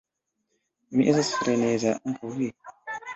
Mi 0.95 1.05
estas 1.11 1.29
freneza; 1.41 1.91
ankaŭ 2.13 2.33
vi! 2.39 2.49